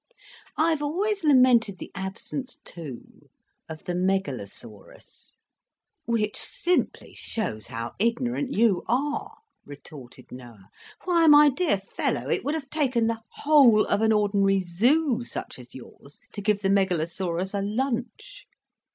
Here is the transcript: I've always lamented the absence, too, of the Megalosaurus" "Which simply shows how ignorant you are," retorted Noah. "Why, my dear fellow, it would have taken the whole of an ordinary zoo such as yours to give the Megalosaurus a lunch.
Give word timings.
I've 0.57 0.81
always 0.81 1.23
lamented 1.23 1.77
the 1.77 1.91
absence, 1.93 2.57
too, 2.63 3.29
of 3.69 3.83
the 3.83 3.93
Megalosaurus" 3.93 5.35
"Which 6.05 6.37
simply 6.37 7.13
shows 7.13 7.67
how 7.67 7.93
ignorant 7.99 8.51
you 8.51 8.81
are," 8.87 9.37
retorted 9.63 10.31
Noah. 10.31 10.69
"Why, 11.03 11.27
my 11.27 11.51
dear 11.51 11.77
fellow, 11.77 12.31
it 12.31 12.43
would 12.43 12.55
have 12.55 12.71
taken 12.71 13.05
the 13.05 13.21
whole 13.43 13.85
of 13.85 14.01
an 14.01 14.11
ordinary 14.11 14.61
zoo 14.63 15.23
such 15.23 15.59
as 15.59 15.75
yours 15.75 16.19
to 16.33 16.41
give 16.41 16.63
the 16.63 16.71
Megalosaurus 16.71 17.53
a 17.53 17.61
lunch. 17.61 18.45